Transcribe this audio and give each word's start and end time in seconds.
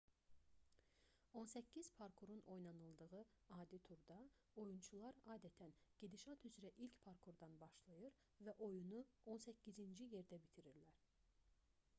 on 1.39 1.49
səkkiz 1.51 1.89
parkurun 1.99 2.41
oynanıldığı 2.53 3.19
adi 3.57 3.79
turda 3.89 4.17
oyunçular 4.63 5.19
adətən 5.35 5.75
gedişat 6.05 6.47
üzrə 6.51 6.73
ilk 6.87 6.99
parkurdan 7.05 7.59
başlayır 7.67 8.19
və 8.49 8.59
oyunu 8.71 9.05
on 9.37 9.45
səkkizinci 9.47 10.11
yerdə 10.19 10.43
bitirirlər 10.49 10.99